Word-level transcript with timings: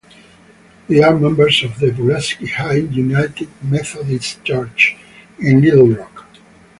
They 0.87 1.03
are 1.03 1.13
members 1.15 1.63
of 1.63 1.73
Pulaski 1.75 2.47
Heights 2.47 2.91
United 2.93 3.47
Methodist 3.61 4.43
Church 4.43 4.95
in 5.37 5.61
Little 5.61 5.89
Rock. 5.89 6.25